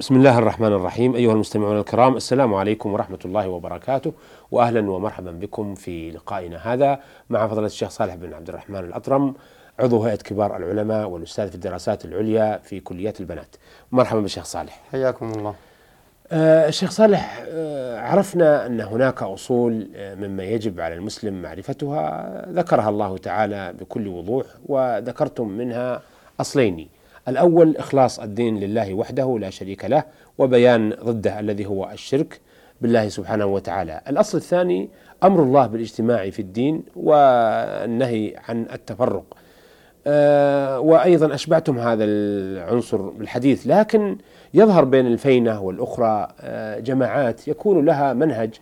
[0.00, 1.14] بسم الله الرحمن الرحيم.
[1.14, 4.12] أيها المستمعون الكرام السلام عليكم ورحمة الله وبركاته
[4.50, 9.34] وأهلا ومرحبا بكم في لقائنا هذا مع فضيلة الشيخ صالح بن عبد الرحمن الأطرم
[9.78, 13.56] عضو هيئة كبار العلماء والأستاذ في الدراسات العليا في كليات البنات.
[13.92, 14.80] مرحبا بالشيخ صالح.
[14.92, 15.54] حياكم الله.
[16.32, 22.88] آه الشيخ صالح آه عرفنا أن هناك أصول آه مما يجب على المسلم معرفتها ذكرها
[22.88, 26.02] الله تعالى بكل وضوح وذكرتم منها
[26.40, 26.88] أصلين.
[27.28, 30.04] الأول إخلاص الدين لله وحده لا شريك له
[30.38, 32.40] وبيان ضده الذي هو الشرك
[32.80, 34.00] بالله سبحانه وتعالى.
[34.08, 34.88] الأصل الثاني
[35.24, 39.24] أمر الله بالاجتماع في الدين والنهي عن التفرق.
[40.06, 44.18] أه وأيضا أشبعتم هذا العنصر بالحديث لكن
[44.54, 48.54] يظهر بين الفينة والأخرى أه جماعات يكون لها منهج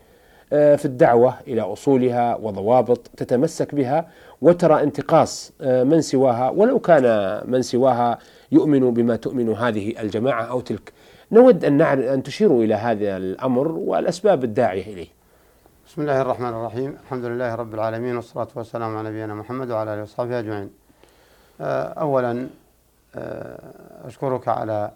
[0.52, 4.08] أه في الدعوة إلى أصولها وضوابط تتمسك بها
[4.42, 8.18] وترى انتقاص من سواها ولو كان من سواها
[8.52, 10.92] يؤمن بما تؤمن هذه الجماعة أو تلك.
[11.32, 15.08] نود أن أن تشيروا إلى هذا الأمر والأسباب الداعية إليه.
[15.86, 16.96] بسم الله الرحمن الرحيم.
[17.04, 20.70] الحمد لله رب العالمين والصلاة والسلام على نبينا محمد وعلى آله وصحبه أجمعين.
[21.60, 22.46] أولا
[24.04, 24.90] أشكرك على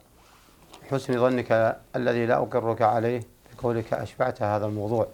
[0.90, 3.20] حسن ظنك الذي لا أقرك عليه
[3.56, 5.06] بقولك أشبعت هذا الموضوع.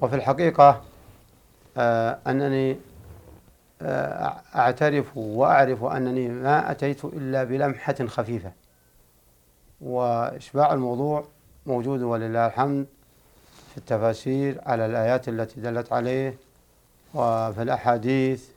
[0.00, 0.80] وفي الحقيقة
[2.26, 2.76] أنني
[4.54, 8.52] أعترف وأعرف أنني ما أتيت إلا بلمحة خفيفة.
[9.80, 11.24] وإشباع الموضوع
[11.66, 12.86] موجود ولله الحمد
[13.70, 16.34] في التفاسير على الآيات التي دلت عليه
[17.14, 18.48] وفي الأحاديث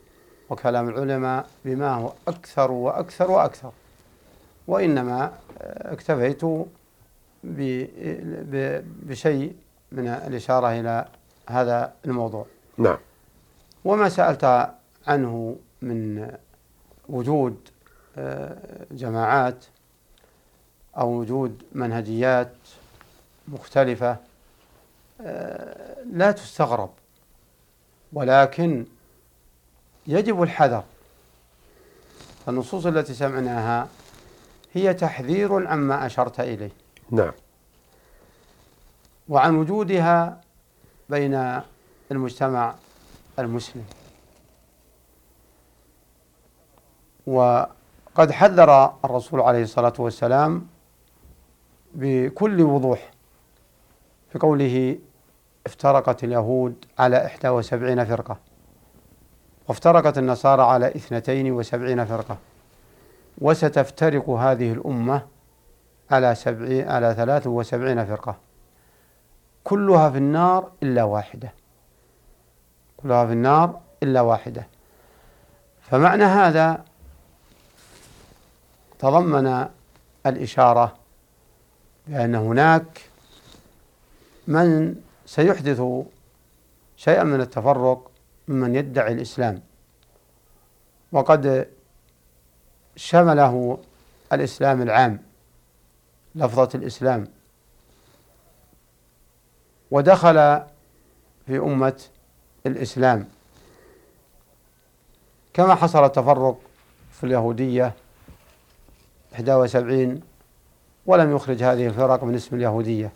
[0.50, 3.72] وكلام العلماء بما هو أكثر وأكثر وأكثر.
[4.68, 5.32] وإنما
[5.62, 6.42] اكتفيت
[9.02, 9.56] بشيء
[9.92, 11.04] من الإشارة إلى
[11.48, 12.46] هذا الموضوع.
[12.78, 12.98] نعم.
[13.84, 14.70] وما سألت
[15.06, 16.32] عنه من
[17.08, 17.68] وجود
[18.90, 19.64] جماعات
[20.98, 22.54] أو وجود منهجيات
[23.48, 24.16] مختلفة
[26.12, 26.90] لا تستغرب.
[28.12, 28.86] ولكن
[30.06, 30.84] يجب الحذر.
[32.48, 33.88] النصوص التي سمعناها
[34.72, 36.70] هي تحذير عما أشرت إليه.
[37.10, 37.32] نعم.
[39.28, 40.40] وعن وجودها
[41.08, 41.62] بين
[42.10, 42.74] المجتمع
[43.38, 43.84] المسلم.
[47.26, 50.66] وقد حذر الرسول عليه الصلاة والسلام
[51.94, 53.10] بكل وضوح
[54.32, 54.98] في قوله
[55.66, 58.36] افترقت اليهود على إحدى وسبعين فرقة
[59.68, 62.36] وافترقت النصارى على اثنتين وسبعين فرقة
[63.38, 65.22] وستفترق هذه الأمة
[66.10, 68.36] على سبعين على ثلاث وسبعين فرقة
[69.64, 71.52] كلها في النار إلا واحدة.
[72.96, 74.66] كلها في النار إلا واحدة.
[75.80, 76.84] فمعنى هذا
[78.98, 79.68] تضمن
[80.26, 80.96] الإشارة
[82.06, 83.10] بأن هناك
[84.46, 84.94] من
[85.26, 85.82] سيحدث
[86.96, 88.10] شيئا من التفرق
[88.48, 89.62] ممن يدعي الإسلام.
[91.12, 91.68] وقد
[92.96, 93.78] شمله
[94.32, 95.22] الإسلام العام
[96.34, 97.28] لفظة الإسلام.
[99.90, 100.34] ودخل
[101.46, 102.02] في أمة
[102.66, 103.28] الإسلام.
[105.54, 106.58] كما حصل التفرق
[107.12, 107.94] في اليهودية
[109.32, 110.20] 71
[111.06, 113.12] ولم يخرج هذه الفرق من اسم اليهودية.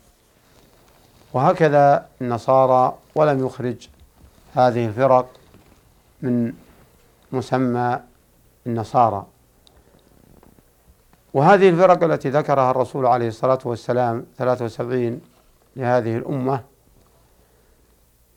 [1.32, 3.88] وهكذا النصارى ولم يخرج
[4.54, 5.31] هذه الفرق
[6.22, 6.53] من
[7.32, 8.00] مسمى
[8.66, 9.26] النصارى.
[11.34, 15.20] وهذه الفرق التي ذكرها الرسول عليه الصلاة والسلام 73
[15.76, 16.62] لهذه الأمة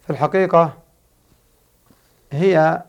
[0.03, 0.73] في الحقيقة
[2.31, 2.83] هي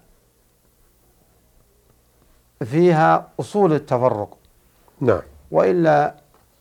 [2.64, 4.36] فيها أصول التفرق.
[5.04, 5.22] نعم.
[5.50, 6.14] وإلا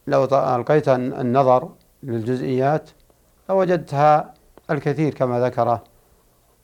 [0.08, 1.70] لو ألقيت النظر
[2.04, 2.90] للجزئيات
[3.50, 4.34] لوجدتها
[4.72, 5.80] الكثير كما ذكر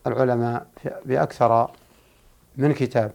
[0.08, 0.68] العلماء
[1.06, 1.72] بأكثر
[2.58, 3.12] من كتاب.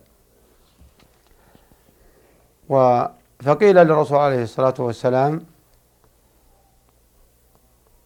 [3.44, 5.47] فقيل للرسول عليه الصلاة والسلام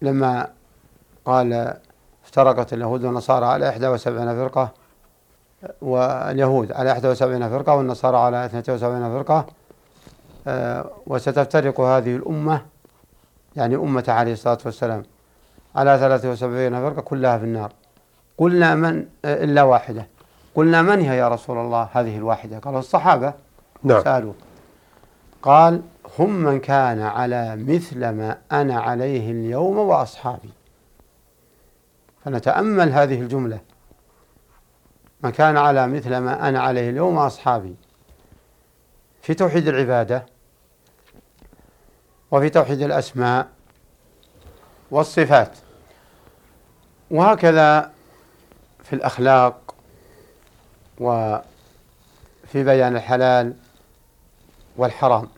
[0.03, 0.49] لما
[1.25, 1.75] قال
[2.25, 4.73] افترقت اليهود والنصارى على 71 فرقة
[5.83, 9.47] واليهود على 71 فرقة والنصارى على 72 فرقة
[11.07, 12.63] وستفترق هذه الأمة
[13.57, 15.03] يعني أمة عليه الصلاة والسلام
[15.77, 17.73] على 73 فرقة كلها في النار.
[18.39, 20.07] قلنا من إلا واحدة.
[20.55, 22.59] قلنا من هي يا رسول الله؟ هذه الواحدة.
[22.59, 23.33] قالوا الصحابة.
[23.83, 24.03] نعم.
[24.03, 24.33] سألوا.
[25.43, 25.83] قال
[26.19, 30.51] هم من كان على مثل ما أنا عليه اليوم وأصحابي.
[32.25, 33.59] فنتأمل هذه الجملة.
[35.23, 37.75] من كان على مثل ما أنا عليه اليوم وأصحابي.
[39.23, 40.27] في توحيد العبادة
[42.31, 43.49] وفي توحيد الأسماء
[44.91, 45.59] والصفات.
[47.11, 47.93] وهكذا
[48.85, 49.75] في الأخلاق
[50.99, 51.43] وفي
[52.55, 53.55] بيان الحلال
[54.77, 55.29] والحرام.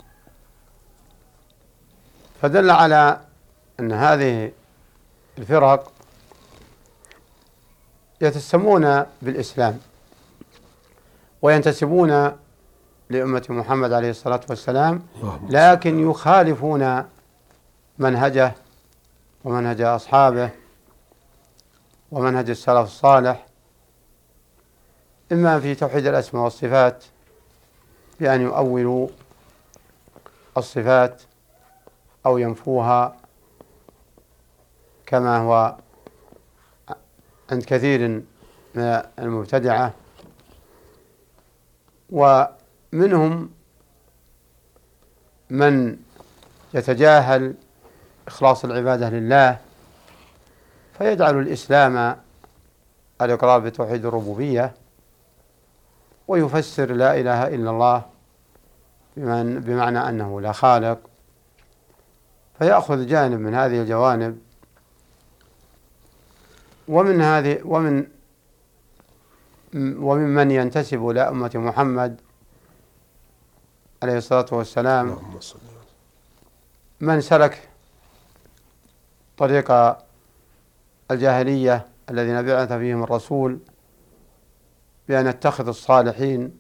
[2.42, 3.20] فدل على
[3.80, 4.52] أن هذه
[5.38, 5.92] الفرق
[8.20, 9.80] يتسمون بالإسلام
[11.42, 12.38] وينتسبون
[13.10, 15.02] لأمة محمد عليه الصلاة والسلام
[15.48, 17.04] لكن يخالفون
[17.98, 18.52] منهجه
[19.44, 20.50] ومنهج أصحابه
[22.10, 23.46] ومنهج السلف الصالح
[25.32, 27.04] إما في توحيد الأسماء والصفات
[28.20, 29.08] بأن يؤولوا
[30.56, 31.22] الصفات
[32.26, 33.16] أو ينفوها
[35.06, 35.76] كما هو
[37.52, 38.22] عند كثير
[38.74, 39.92] من المبتدعة.
[42.92, 43.50] ومنهم
[45.50, 45.96] من
[46.74, 47.54] يتجاهل
[48.26, 49.58] إخلاص العبادة لله
[50.98, 52.16] فيجعل الإسلام
[53.22, 54.72] الإقرار بتوحيد الربوبية
[56.28, 58.02] ويفسر لا إله إلا الله
[59.16, 60.98] بمعنى أنه لا خالق.
[62.58, 64.38] فيأخذ جانب من هذه الجوانب
[66.88, 68.06] ومن هذه ومن
[69.74, 72.20] وممن ينتسب إلى أمة محمد
[74.02, 75.16] عليه الصلاة والسلام.
[77.00, 77.68] من سلك
[79.36, 79.96] طريق
[81.10, 83.58] الجاهلية الذين بعث فيهم الرسول
[85.08, 86.58] بأن يتخذ الصالحين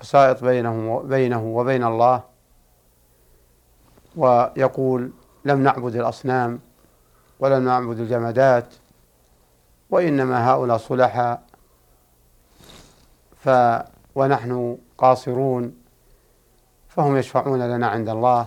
[0.00, 2.22] وسائط بينهم بينه وبين الله
[4.16, 5.12] ويقول
[5.44, 6.60] لم نعبد الأصنام
[7.40, 8.74] ولم نعبد الجمادات
[9.90, 11.42] وإنما هؤلاء صلحاء
[13.36, 13.48] ف
[14.14, 15.79] ونحن قاصرون
[17.00, 18.46] فهم يشفعون لنا عند الله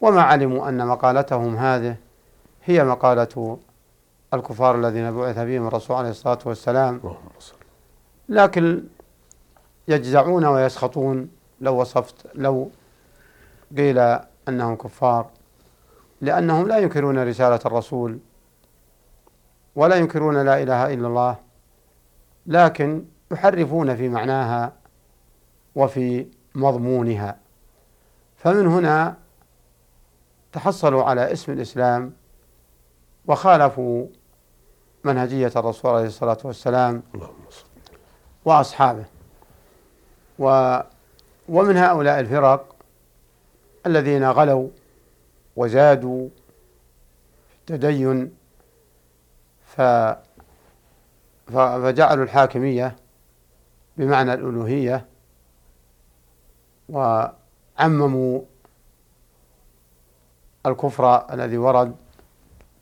[0.00, 1.96] وما علموا أن مقالتهم هذه
[2.64, 3.58] هي مقالة
[4.34, 7.00] الكفار الذين بعث بهم الرسول عليه الصلاة والسلام.
[8.28, 8.84] لكن
[9.88, 11.28] يجزعون ويسخطون
[11.60, 12.70] لو وصفت لو
[13.76, 13.98] قيل
[14.48, 15.26] أنهم كفار
[16.20, 18.18] لأنهم لا ينكرون رسالة الرسول
[19.76, 21.36] ولا ينكرون لا إله إلا الله
[22.46, 24.72] لكن يحرفون في معناها
[25.74, 27.43] وفي مضمونها.
[28.44, 29.16] فمن هنا
[30.52, 32.12] تحصلوا على اسم الإسلام
[33.26, 34.06] وخالفوا
[35.04, 37.02] منهجية الرسول عليه الصلاة والسلام
[38.44, 39.04] وأصحابه.
[40.38, 40.78] و
[41.48, 42.76] ومن هؤلاء الفرق
[43.86, 44.68] الذين غلوا
[45.56, 46.28] وزادوا
[47.48, 48.34] في التدين
[49.66, 49.80] ف
[51.46, 52.96] فجعلوا الحاكمية
[53.96, 55.06] بمعنى الألوهية
[57.78, 58.40] وعمموا
[60.66, 61.96] الكفر الذي ورد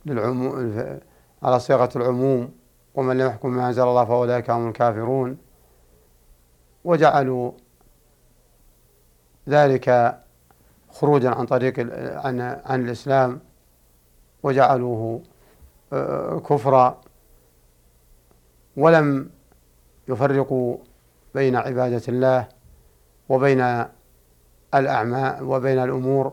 [0.06, 1.00] للعموم
[1.42, 2.52] على صيغة العموم
[2.94, 5.38] ومن لم يحكم ما أنزل الله فأولئك هم الكافرون.
[6.84, 7.52] وجعلوا
[9.48, 10.18] ذلك
[10.90, 11.80] خروجا عن طريق
[12.26, 13.40] عن عن الإسلام.
[14.42, 15.22] وجعلوه
[15.92, 17.00] آه، كفرا.
[18.76, 19.30] ولم
[20.08, 20.76] يفرقوا
[21.34, 22.48] بين عبادة الله
[23.28, 23.84] وبين
[24.74, 26.32] الأعمال وبين الأمور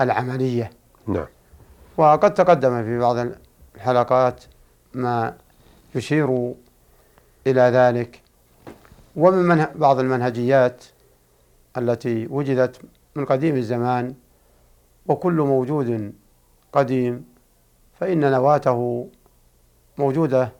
[0.00, 0.70] العملية.
[1.06, 1.26] نعم.
[1.96, 3.16] وقد تقدم في بعض
[3.76, 4.44] الحلقات
[4.94, 5.34] ما
[5.94, 6.54] يشير
[7.46, 8.22] إلى ذلك.
[9.16, 10.84] ومن بعض المنهجيات
[11.76, 12.80] التي وجدت
[13.14, 14.14] من قديم الزمان
[15.06, 16.12] وكل موجود
[16.72, 17.24] قديم
[18.00, 19.08] فإن نواته
[19.98, 20.52] موجودة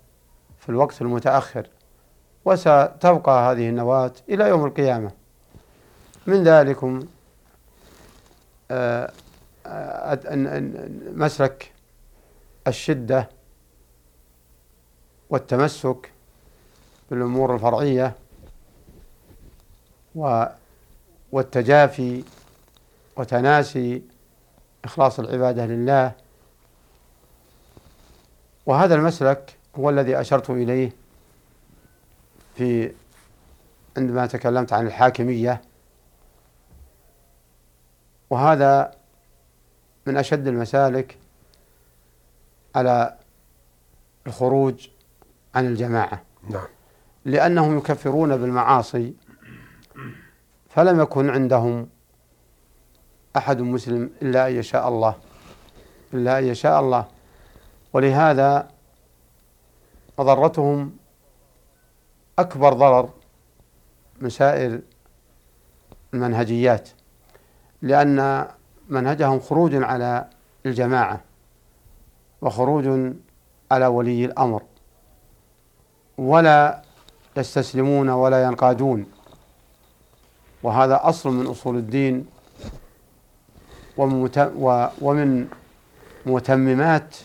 [0.58, 1.66] في الوقت المتأخر
[2.44, 5.10] وستبقى هذه النواة إلى يوم القيامة.
[6.30, 7.00] من ذلكم
[8.70, 9.12] آه،
[11.14, 11.72] مسلك
[12.66, 13.28] الشدة
[15.30, 16.12] والتمسك
[17.10, 18.14] بالأمور الفرعية
[21.32, 22.24] والتجافي
[23.16, 24.02] وتناسي
[24.84, 26.12] إخلاص العبادة لله.
[28.66, 30.92] وهذا المسلك هو الذي أشرت إليه
[32.56, 32.92] في
[33.96, 35.62] عندما تكلمت عن الحاكمية.
[38.30, 38.94] وهذا
[40.06, 41.18] من أشد المسالك
[42.74, 43.16] على
[44.26, 44.88] الخروج
[45.54, 46.22] عن الجماعة.
[46.50, 46.66] نعم.
[47.24, 49.14] لأنهم يكفرون بالمعاصي
[50.68, 51.88] فلم يكن عندهم
[53.36, 55.14] أحد مسلم إلا أن يشاء الله
[56.14, 57.06] إلا أن يشاء الله.
[57.92, 58.68] ولهذا
[60.18, 60.96] مضرتهم
[62.38, 63.10] أكبر ضرر
[64.20, 64.80] من سائر
[66.14, 66.88] المنهجيات.
[67.82, 68.48] لأن
[68.88, 70.26] منهجهم خروج على
[70.66, 71.20] الجماعة
[72.42, 73.12] وخروج
[73.70, 74.62] على ولي الأمر.
[76.18, 76.82] ولا
[77.36, 79.06] يستسلمون ولا ينقادون.
[80.62, 82.26] وهذا أصل من أصول الدين
[85.00, 85.48] ومن
[86.26, 87.16] متممات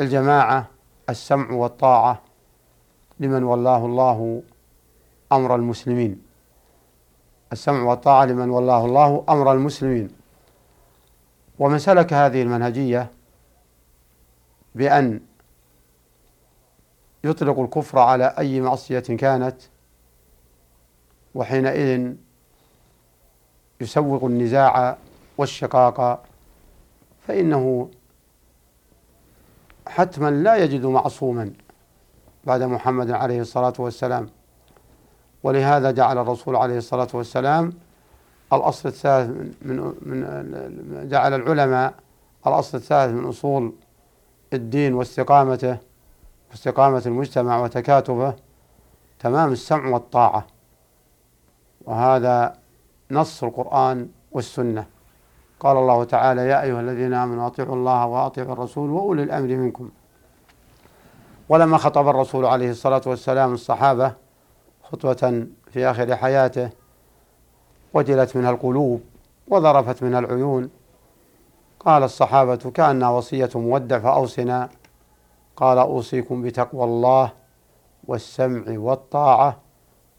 [0.00, 0.66] الجماعة
[1.08, 2.22] السمع والطاعة
[3.20, 4.42] لمن ولاه الله
[5.32, 6.31] أمر المسلمين.
[7.52, 10.08] السمع والطاعة لمن ولاه الله أمر المسلمين.
[11.58, 13.10] ومن سلك هذه المنهجية
[14.74, 15.20] بأن
[17.24, 19.56] يطلق الكفر على أي معصية كانت
[21.34, 22.14] وحينئذ
[23.80, 24.96] يسوغ النزاع
[25.38, 26.24] والشقاق
[27.26, 27.90] فإنه
[29.86, 31.52] حتما لا يجد معصوما
[32.44, 34.28] بعد محمد عليه الصلاة والسلام.
[35.42, 37.72] ولهذا جعل الرسول عليه الصلاة والسلام
[38.52, 39.30] الأصل الثالث
[39.62, 41.94] من, من جعل العلماء
[42.46, 43.72] الأصل الثالث من أصول
[44.52, 45.76] الدين واستقامته
[46.50, 48.34] واستقامة المجتمع وتكاتبه
[49.20, 50.46] تمام السمع والطاعة.
[51.84, 52.58] وهذا
[53.10, 54.86] نص القرآن والسنة.
[55.60, 59.90] قال الله تعالى يا أيها الذين آمنوا أطيعوا الله وأطيعوا الرسول وأولي الأمر منكم.
[61.48, 64.12] ولما خطب الرسول عليه الصلاة والسلام الصحابة
[64.92, 66.70] خطوة في آخر حياته
[67.94, 69.02] وجلت منها القلوب
[69.48, 70.70] وذرفت منها العيون.
[71.80, 74.68] قال الصحابة كأنها وصية مودع فأوصنا.
[75.56, 77.32] قال أوصيكم بتقوى الله
[78.04, 79.60] والسمع والطاعة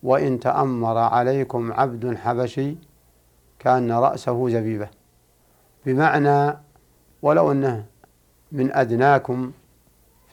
[0.03, 2.75] وإن تأمر عليكم عبد حبشي
[3.59, 4.89] كأن رأسه زبيبة.
[5.85, 6.57] بمعنى
[7.21, 7.85] ولو أنه
[8.51, 9.51] من أدناكم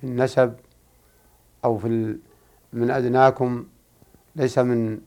[0.01, 0.55] في النسب
[1.65, 2.19] أو في
[2.73, 3.65] من أدناكم
[4.37, 5.01] ليس من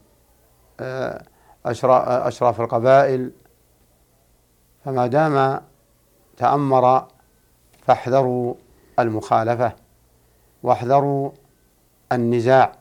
[0.80, 1.24] آه،
[1.66, 3.32] أشراف القبائل.
[4.86, 5.62] فما دام
[6.38, 7.08] تأمر
[7.82, 8.54] فاحذروا
[9.00, 9.74] المخالفة
[10.64, 11.32] واحذروا
[12.12, 12.72] النزاع.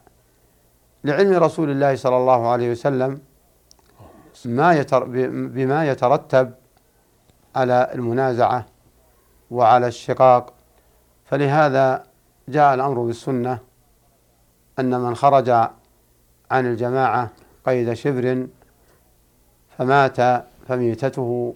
[1.05, 3.21] لعلم رسول الله صلى الله عليه وسلم
[4.45, 6.55] ما يتر بما يترتب
[7.57, 8.67] على المنازعة
[9.51, 10.53] وعلى الشقاق.
[11.25, 12.05] فلهذا
[12.49, 13.59] جاء الأمر بالسنة
[14.79, 15.69] أن من خرج
[16.53, 17.31] عن الجماعة
[17.67, 18.47] قيد شبر
[19.79, 20.17] فمات
[20.69, 21.55] فميتته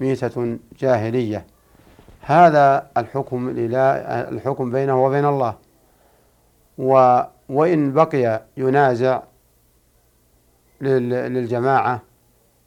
[0.00, 1.46] ميتة جاهلية.
[2.20, 3.54] هذا الحكم
[4.32, 5.54] الحكم بينه وبين الله.
[6.78, 9.22] و وإن بقي ينازع
[10.80, 12.02] للجماعة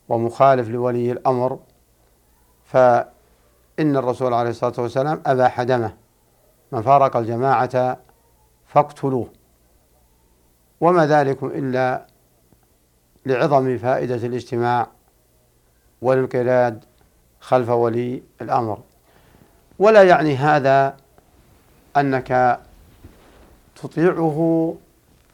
[0.09, 1.59] ومخالف لولي الأمر
[2.65, 3.07] فإن
[3.79, 5.93] الرسول عليه الصلاة والسلام أباح دمه.
[6.71, 7.97] من فارق الجماعة
[8.67, 9.27] فاقتلوه.
[10.81, 12.05] وما ذلك إلا
[13.25, 14.87] لعظم فائدة الاجتماع
[16.01, 16.83] والانقياد
[17.39, 18.79] خلف ولي الأمر.
[19.79, 20.97] ولا يعني هذا
[21.97, 22.59] أنك
[23.75, 24.75] تطيعه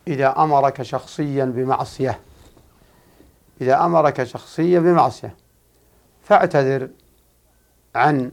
[0.07, 2.19] إذا أمرك شخصيا بمعصية.
[3.61, 5.35] إذا أمرك شخصيا بمعصية.
[6.23, 6.89] فاعتذر
[7.95, 8.31] عن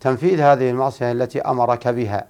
[0.00, 2.26] تنفيذ هذه المعصية التي أمرك بها.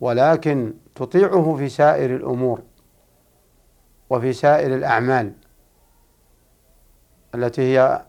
[0.00, 2.60] ولكن تطيعه في سائر الأمور.
[4.10, 5.32] وفي سائر الأعمال
[7.34, 8.04] التي هي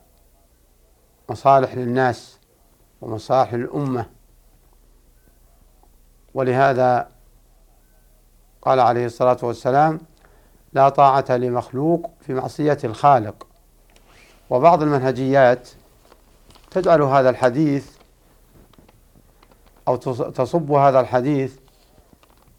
[1.30, 2.38] مصالح للناس
[3.00, 4.06] ومصالح للأمة.
[6.34, 7.08] ولهذا
[8.62, 10.00] قال عليه الصلاة والسلام
[10.72, 13.46] لا طاعة لمخلوق في معصية الخالق.
[14.50, 15.68] وبعض المنهجيات
[16.70, 17.96] تجعل هذا الحديث
[19.88, 19.96] أو
[20.30, 21.58] تصب هذا الحديث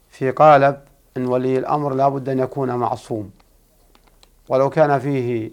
[0.08, 0.80] في قالب
[1.16, 3.30] أن ولي الأمر لا بد أن يكون معصوم.
[4.48, 5.50] ولو كان فيه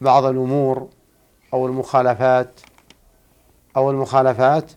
[0.00, 0.88] بعض الأمور
[1.54, 2.60] أو المخالفات
[3.76, 4.72] أو المخالفات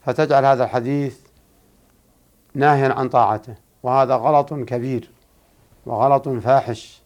[0.00, 1.18] فتجعل هذا الحديث
[2.54, 3.54] ناهيا عن طاعته.
[3.82, 5.10] وهذا غلط كبير
[5.86, 7.02] وغلط فاحش.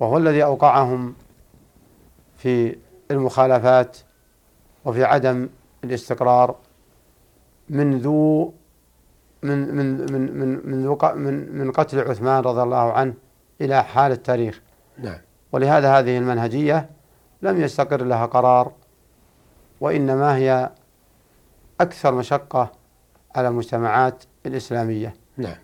[0.00, 1.14] وهو الذي أوقعهم
[2.36, 2.76] في
[3.10, 3.96] المخالفات
[4.84, 5.48] وفي عدم
[5.84, 6.56] الاستقرار
[7.68, 8.08] منذ
[9.44, 10.22] من من من
[10.64, 10.86] من
[11.16, 13.14] من من قتل عثمان رضي الله عنه
[13.60, 14.60] إلى حال التاريخ.
[14.98, 15.18] نعم.
[15.52, 16.90] ولهذا هذه المنهجية
[17.42, 18.72] لم يستقر لها قرار
[19.80, 20.70] وإنما هي
[21.80, 22.72] أكثر مشقة
[23.36, 25.14] على المجتمعات الإسلامية.
[25.36, 25.56] نعم.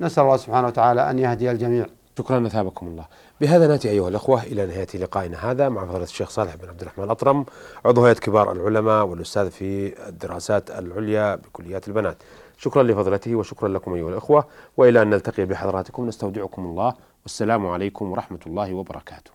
[0.00, 1.86] نسأل الله سبحانه وتعالى أن يهدي الجميع.
[2.18, 3.04] شكرا أثابكم الله.
[3.40, 7.04] بهذا نأتي أيها الأخوة إلى نهاية لقائنا هذا مع فضيلة الشيخ صالح بن عبد الرحمن
[7.04, 7.46] الأطرم
[7.84, 12.16] عضو هيئة كبار العلماء والأستاذ في الدراسات العليا بكليات البنات.
[12.56, 14.46] شكرا لفضلته وشكرا لكم أيها الأخوة
[14.76, 19.30] وإلى أن نلتقي بحضراتكم نستودعكم الله والسلام عليكم ورحمة الله وبركاته.